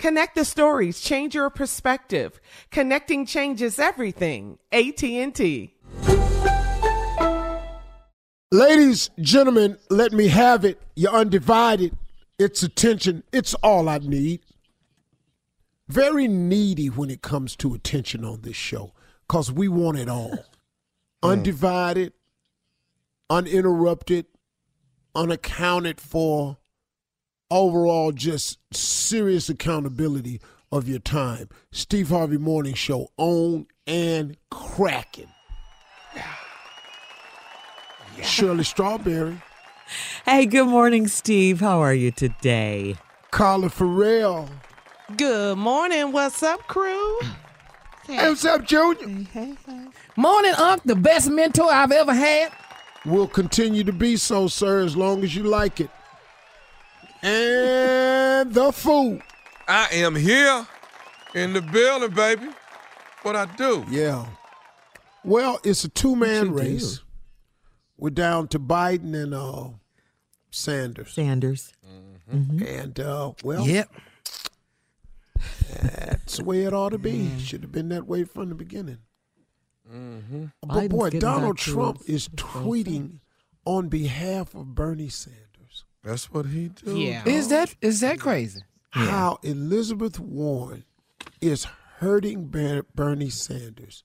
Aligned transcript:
Connect 0.00 0.34
the 0.34 0.46
stories, 0.46 0.98
change 1.02 1.34
your 1.34 1.50
perspective. 1.50 2.40
Connecting 2.70 3.26
changes 3.26 3.78
everything. 3.78 4.58
AT&T. 4.72 5.74
Ladies, 8.50 9.10
gentlemen, 9.20 9.76
let 9.90 10.12
me 10.12 10.28
have 10.28 10.64
it. 10.64 10.80
You're 10.96 11.12
undivided. 11.12 11.94
It's 12.38 12.62
attention. 12.62 13.24
It's 13.30 13.52
all 13.62 13.90
I 13.90 13.98
need. 13.98 14.40
Very 15.88 16.26
needy 16.26 16.88
when 16.88 17.10
it 17.10 17.20
comes 17.20 17.54
to 17.56 17.74
attention 17.74 18.24
on 18.24 18.40
this 18.40 18.56
show 18.56 18.94
because 19.28 19.52
we 19.52 19.68
want 19.68 19.98
it 19.98 20.08
all. 20.08 20.32
Mm. 21.22 21.32
Undivided, 21.32 22.14
uninterrupted, 23.28 24.24
unaccounted 25.14 26.00
for, 26.00 26.56
overall 27.50 28.12
just 28.12 28.58
serious 28.72 29.48
accountability 29.48 30.40
of 30.72 30.88
your 30.88 31.00
time. 31.00 31.48
Steve 31.72 32.10
Harvey 32.10 32.38
Morning 32.38 32.74
Show 32.74 33.08
on 33.16 33.66
and 33.86 34.36
cracking. 34.50 35.28
Yeah. 36.14 36.24
Shirley 38.22 38.64
Strawberry, 38.64 39.40
Hey, 40.24 40.46
good 40.46 40.68
morning, 40.68 41.08
Steve. 41.08 41.60
How 41.60 41.80
are 41.80 41.94
you 41.94 42.10
today? 42.12 42.96
Carla 43.30 43.70
Ferrell. 43.70 44.48
Good 45.16 45.58
morning. 45.58 46.12
What's 46.12 46.42
up, 46.42 46.66
crew? 46.68 47.20
Hey, 48.06 48.28
what's 48.28 48.44
up, 48.44 48.64
Junior? 48.64 49.26
Morning, 50.16 50.52
Unc, 50.58 50.82
the 50.84 50.94
best 50.94 51.30
mentor 51.30 51.72
I've 51.72 51.90
ever 51.90 52.14
had. 52.14 52.52
Will 53.04 53.26
continue 53.26 53.82
to 53.82 53.92
be 53.92 54.16
so, 54.16 54.46
sir, 54.46 54.80
as 54.80 54.96
long 54.96 55.24
as 55.24 55.34
you 55.34 55.42
like 55.44 55.80
it. 55.80 55.90
And 57.22 58.52
the 58.54 58.72
food. 58.72 59.22
I 59.68 59.88
am 59.92 60.16
here 60.16 60.66
in 61.34 61.52
the 61.52 61.60
building, 61.62 62.10
baby. 62.10 62.48
What 63.22 63.36
I 63.36 63.46
do? 63.56 63.84
Yeah. 63.90 64.26
Well, 65.24 65.60
it's 65.64 65.84
a 65.84 65.88
two 65.88 66.16
man 66.16 66.52
What 66.54 66.62
you 66.64 66.68
do? 66.70 66.74
race. 66.74 67.00
We're 67.98 68.10
down 68.10 68.48
to 68.48 68.58
Biden 68.58 69.14
and 69.14 69.34
uh, 69.34 69.68
Sanders. 70.50 71.12
Sanders. 71.12 71.72
And, 72.30 72.98
uh, 73.00 73.32
well, 73.42 73.66
Yep. 73.66 73.90
that's 75.82 76.36
the 76.38 76.44
way 76.44 76.62
it 76.62 76.72
ought 76.72 76.90
to 76.90 76.98
be. 76.98 77.28
Should 77.40 77.62
have 77.62 77.72
been 77.72 77.88
that 77.90 78.06
way 78.06 78.24
from 78.24 78.48
the 78.48 78.54
beginning. 78.54 78.98
But 79.84 80.68
Biden's 80.68 80.88
boy, 80.88 81.10
Donald 81.10 81.58
Trump 81.58 82.02
is 82.06 82.28
tweeting 82.28 83.18
on 83.66 83.88
behalf 83.88 84.54
of 84.54 84.74
Bernie 84.76 85.08
Sanders 85.08 85.49
That's 86.02 86.32
what 86.32 86.46
he 86.46 86.68
do. 86.68 86.98
Yeah. 86.98 87.22
Is 87.26 87.48
that 87.48 87.74
is 87.80 88.00
that 88.00 88.18
crazy? 88.20 88.62
how 88.90 89.38
Elizabeth 89.42 90.18
Warren 90.18 90.84
is 91.40 91.66
hurting 91.98 92.46
Bernie 92.94 93.30
Sanders. 93.30 94.04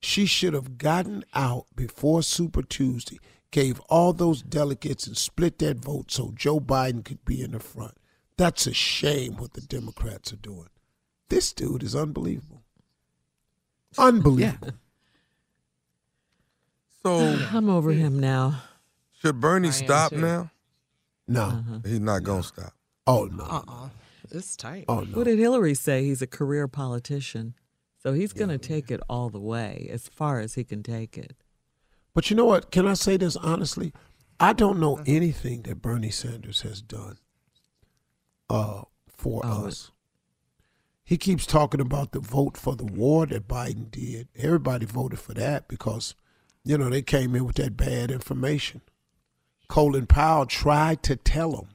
She 0.00 0.24
should 0.26 0.54
have 0.54 0.78
gotten 0.78 1.24
out 1.34 1.66
before 1.74 2.22
Super 2.22 2.62
Tuesday, 2.62 3.18
gave 3.50 3.80
all 3.88 4.12
those 4.12 4.42
delegates 4.42 5.06
and 5.06 5.16
split 5.16 5.58
that 5.58 5.78
vote 5.78 6.10
so 6.10 6.32
Joe 6.34 6.60
Biden 6.60 7.04
could 7.04 7.24
be 7.24 7.42
in 7.42 7.52
the 7.52 7.60
front. 7.60 7.96
That's 8.36 8.66
a 8.66 8.72
shame 8.72 9.36
what 9.36 9.52
the 9.52 9.60
Democrats 9.60 10.32
are 10.32 10.36
doing. 10.36 10.68
This 11.28 11.52
dude 11.52 11.82
is 11.82 11.94
unbelievable. 11.94 12.62
Unbelievable. 13.98 14.72
So 17.02 17.18
I'm 17.52 17.68
over 17.68 17.92
him 17.92 18.18
now. 18.18 18.62
should 19.20 19.40
Bernie 19.40 19.70
stop 19.70 20.12
now? 20.12 20.50
No. 21.30 21.80
He's 21.84 22.00
not 22.00 22.22
gonna 22.22 22.42
stop. 22.42 22.72
Oh, 23.06 23.24
no. 23.24 23.44
Uh-uh. 23.44 23.88
It's 24.30 24.54
tight. 24.56 24.84
Oh, 24.88 25.00
no. 25.00 25.16
What 25.18 25.24
did 25.24 25.38
Hillary 25.38 25.74
say? 25.74 26.04
He's 26.04 26.22
a 26.22 26.26
career 26.26 26.68
politician. 26.68 27.54
So 28.02 28.12
he's 28.12 28.32
going 28.32 28.48
to 28.48 28.58
take 28.58 28.90
it 28.90 29.00
all 29.10 29.28
the 29.28 29.40
way, 29.40 29.88
as 29.92 30.08
far 30.08 30.40
as 30.40 30.54
he 30.54 30.64
can 30.64 30.82
take 30.82 31.18
it. 31.18 31.34
But 32.14 32.30
you 32.30 32.36
know 32.36 32.44
what? 32.46 32.70
Can 32.70 32.86
I 32.86 32.94
say 32.94 33.16
this 33.18 33.36
honestly? 33.36 33.92
I 34.38 34.52
don't 34.54 34.78
know 34.80 35.00
anything 35.06 35.62
that 35.62 35.82
Bernie 35.82 36.10
Sanders 36.10 36.62
has 36.62 36.80
done 36.80 37.18
uh, 38.48 38.82
for 39.08 39.42
Oh, 39.44 39.66
us. 39.66 39.90
He 41.04 41.18
keeps 41.18 41.44
talking 41.44 41.80
about 41.80 42.12
the 42.12 42.20
vote 42.20 42.56
for 42.56 42.74
the 42.76 42.86
war 42.86 43.26
that 43.26 43.48
Biden 43.48 43.90
did. 43.90 44.28
Everybody 44.38 44.86
voted 44.86 45.18
for 45.18 45.34
that 45.34 45.68
because, 45.68 46.14
you 46.64 46.78
know, 46.78 46.88
they 46.88 47.02
came 47.02 47.34
in 47.34 47.44
with 47.44 47.56
that 47.56 47.76
bad 47.76 48.10
information. 48.10 48.80
Colin 49.70 50.06
Powell 50.06 50.46
tried 50.46 51.00
to 51.04 51.14
tell 51.14 51.52
him 51.52 51.68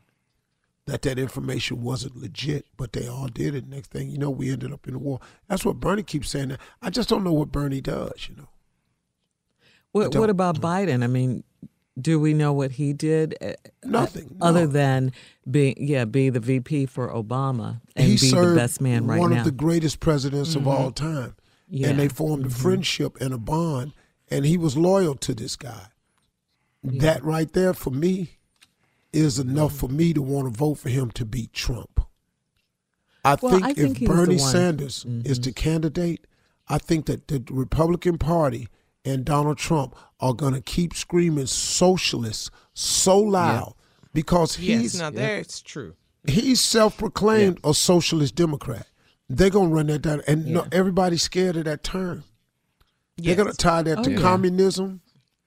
that 0.86 1.02
that 1.04 1.18
information 1.18 1.82
wasn't 1.82 2.18
legit, 2.18 2.66
but 2.76 2.92
they 2.92 3.08
all 3.08 3.28
did 3.28 3.56
it. 3.56 3.70
Next 3.70 3.90
thing 3.90 4.10
you 4.10 4.18
know, 4.18 4.30
we 4.30 4.52
ended 4.52 4.74
up 4.74 4.86
in 4.86 4.94
the 4.94 5.00
war. 5.00 5.22
That's 5.48 5.64
what 5.64 5.80
Bernie 5.80 6.04
keeps 6.04 6.30
saying. 6.30 6.58
I 6.82 6.90
just 6.90 7.08
don't 7.08 7.24
know 7.24 7.32
what 7.32 7.54
Bernie 7.54 7.80
does, 7.80 8.28
you 8.30 8.36
know. 8.36 8.50
What, 9.94 10.14
what 10.14 10.30
about 10.30 10.60
Biden? 10.60 11.06
I 11.06 11.08
mean, 11.08 11.46
do 12.00 12.20
we 12.20 12.34
know 12.34 12.52
what 12.52 12.72
he 12.72 12.92
did? 12.92 13.38
uh, 13.42 13.46
uh 13.46 13.54
Nothing. 13.86 14.36
Other 14.42 14.66
no. 14.66 14.74
than 14.74 15.12
being, 15.50 15.76
yeah, 15.80 16.04
be 16.04 16.30
the 16.30 16.42
VP 16.42 16.88
for 16.88 17.08
Obama 17.10 17.80
and 17.96 18.08
he 18.08 18.16
be 18.16 18.18
served 18.18 18.58
the 18.58 18.62
best 18.62 18.82
man 18.82 19.08
right 19.08 19.22
one 19.22 19.30
now. 19.30 19.38
One 19.38 19.40
of 19.40 19.46
the 19.46 19.52
greatest 19.52 20.02
presidents 20.02 20.54
of 20.54 20.64
mm-hmm. 20.64 20.70
all 20.70 20.92
time. 20.92 21.38
Yeah. 21.70 21.88
And 21.88 22.00
they 22.00 22.10
formed 22.10 22.46
a 22.46 22.50
mm-hmm. 22.50 22.62
friendship 22.62 23.16
and 23.22 23.34
a 23.34 23.38
bond, 23.38 23.94
and 24.30 24.46
he 24.46 24.58
was 24.58 24.76
loyal 24.76 25.16
to 25.16 25.34
this 25.34 25.56
guy. 25.56 25.88
That 26.86 27.24
right 27.24 27.52
there 27.52 27.74
for 27.74 27.90
me 27.90 28.38
is 29.12 29.40
enough 29.40 29.76
for 29.76 29.90
me 29.90 30.14
to 30.14 30.22
want 30.22 30.52
to 30.52 30.58
vote 30.58 30.76
for 30.76 30.90
him 30.90 31.10
to 31.12 31.26
beat 31.26 31.54
Trump. 31.54 32.02
I 33.24 33.36
Well, 33.42 33.54
think 33.54 33.66
I 33.66 33.70
if 33.72 33.76
think 33.78 33.98
he's 33.98 34.08
the 34.08 34.14
Bernie. 34.14 34.38
Sanders 34.38 35.06
is 35.24 35.40
the 35.40 35.50
mm-hmm. 35.52 35.54
candidate, 35.54 36.28
I 36.68 36.78
think 36.78 37.06
that 37.08 37.28
the 37.28 37.44
Republican 37.50 38.18
Party 38.18 38.68
and 39.04 39.26
Donald 39.26 39.58
Trump 39.58 39.96
are 40.20 40.34
going 40.34 40.54
to 40.54 40.62
keep 40.62 40.94
screaming 40.94 41.46
socialist 41.48 42.52
so 42.74 43.18
loud 43.20 43.74
because 44.14 44.60
Yes, 44.60 44.82
he's 44.82 45.00
now 45.00 45.10
It's 45.14 45.62
true. 45.62 45.96
he's 46.28 46.62
self-proclaimed 46.62 47.60
a 47.64 47.74
socialist 47.74 48.36
Democrat. 48.36 48.88
They're 49.28 49.50
gonna 49.50 49.70
run 49.70 49.88
that 49.88 50.04
down, 50.04 50.22
and 50.28 50.46
no, 50.46 50.68
everybody's 50.72 51.24
scared 51.24 51.56
of 51.58 51.66
that 51.66 51.84
term. 51.84 52.24
They're 53.18 53.36
gonna 53.36 53.54
tie 53.54 53.82
that 53.82 54.00
Oh, 54.00 54.04
to 54.04 54.12
yeah. 54.12 54.20
communism. 54.22 55.02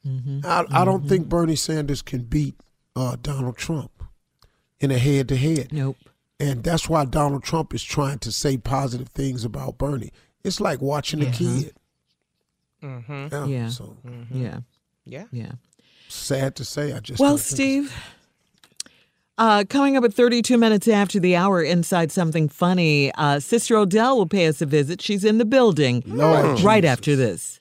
Mm-hmm. 0.06 0.40
I, 0.44 0.64
I 0.70 0.84
don't 0.84 1.08
think 1.08 1.28
Bernie 1.28 1.56
Sanders 1.56 2.02
can 2.02 2.22
beat 2.22 2.54
uh, 2.96 3.16
Donald 3.20 3.56
Trump 3.56 3.90
in 4.80 4.90
a 4.90 4.98
head-to-head, 4.98 5.72
Nope. 5.72 5.96
and 6.40 6.62
that's 6.62 6.88
why 6.88 7.04
Donald 7.04 7.42
Trump 7.42 7.74
is 7.74 7.82
trying 7.82 8.18
to 8.20 8.30
say 8.32 8.56
positive 8.56 9.08
things 9.08 9.44
about 9.44 9.76
Bernie. 9.78 10.12
It's 10.44 10.60
like 10.60 10.80
watching 10.80 11.20
a 11.22 11.30
kid. 11.30 11.72
Mm-hmm. 12.82 13.28
Yeah. 13.32 13.46
Yeah. 13.46 13.68
So 13.68 13.96
Yeah. 14.32 14.60
Yeah. 15.04 15.24
Yeah. 15.32 15.52
sad 16.08 16.54
to 16.56 16.64
say, 16.64 16.92
I 16.92 17.00
just 17.00 17.18
Well, 17.20 17.32
don't 17.32 17.38
Steve, 17.38 17.92
uh, 19.36 19.64
coming 19.68 19.96
up 19.96 20.04
at 20.04 20.14
32 20.14 20.56
minutes 20.58 20.88
after 20.88 21.18
the 21.20 21.36
hour, 21.36 21.62
inside 21.62 22.10
something 22.12 22.48
funny, 22.48 23.12
uh, 23.14 23.40
Sister 23.40 23.76
Odell 23.76 24.16
will 24.16 24.26
pay 24.26 24.46
us 24.46 24.60
a 24.62 24.66
visit. 24.66 25.00
She's 25.02 25.24
in 25.24 25.38
the 25.38 25.44
building 25.44 26.02
Lord 26.06 26.60
right 26.60 26.82
Jesus. 26.82 26.92
after 26.92 27.16
this. 27.16 27.60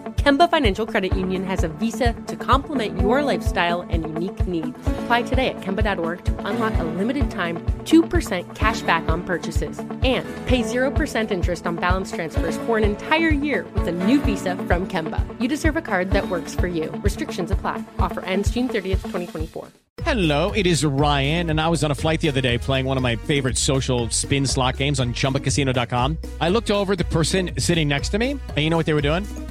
Kemba 0.21 0.47
Financial 0.51 0.85
Credit 0.85 1.17
Union 1.17 1.43
has 1.45 1.63
a 1.63 1.67
visa 1.67 2.13
to 2.27 2.35
complement 2.35 3.01
your 3.01 3.23
lifestyle 3.23 3.81
and 3.89 4.03
unique 4.03 4.45
needs. 4.45 4.77
Apply 4.99 5.23
today 5.23 5.49
at 5.49 5.61
Kemba.org 5.61 6.23
to 6.25 6.45
unlock 6.45 6.77
a 6.77 6.83
limited 6.83 7.31
time 7.31 7.57
2% 7.85 8.55
cash 8.55 8.81
back 8.83 9.09
on 9.09 9.23
purchases 9.23 9.79
and 9.79 10.23
pay 10.45 10.61
0% 10.61 11.31
interest 11.31 11.65
on 11.65 11.75
balance 11.75 12.11
transfers 12.11 12.55
for 12.67 12.77
an 12.77 12.83
entire 12.83 13.29
year 13.29 13.65
with 13.73 13.87
a 13.87 13.91
new 13.91 14.21
visa 14.21 14.55
from 14.67 14.87
Kemba. 14.87 15.25
You 15.41 15.47
deserve 15.47 15.75
a 15.75 15.81
card 15.81 16.11
that 16.11 16.29
works 16.29 16.53
for 16.53 16.67
you. 16.67 16.91
Restrictions 17.01 17.49
apply. 17.49 17.83
Offer 17.97 18.23
ends 18.23 18.51
June 18.51 18.67
30th, 18.67 19.01
2024. 19.07 19.69
Hello, 20.03 20.51
it 20.51 20.65
is 20.65 20.83
Ryan, 20.83 21.51
and 21.51 21.61
I 21.61 21.67
was 21.67 21.83
on 21.83 21.91
a 21.91 21.95
flight 21.95 22.21
the 22.21 22.29
other 22.29 22.41
day 22.41 22.57
playing 22.57 22.85
one 22.85 22.97
of 22.97 23.03
my 23.03 23.17
favorite 23.17 23.55
social 23.55 24.09
spin 24.09 24.47
slot 24.47 24.77
games 24.77 24.99
on 24.99 25.13
chumbacasino.com. 25.13 26.17
I 26.39 26.49
looked 26.49 26.71
over 26.71 26.95
the 26.95 27.03
person 27.05 27.51
sitting 27.59 27.87
next 27.87 28.09
to 28.09 28.17
me, 28.17 28.31
and 28.31 28.57
you 28.57 28.69
know 28.69 28.77
what 28.77 28.87
they 28.87 28.95
were 28.95 29.01
doing? 29.01 29.27